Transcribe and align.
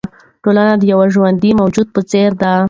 ټولنه 0.43 0.73
د 0.77 0.83
یوه 0.91 1.05
ژوندي 1.13 1.51
موجود 1.59 1.87
په 1.95 2.01
څېر 2.11 2.29
ده. 2.41 2.51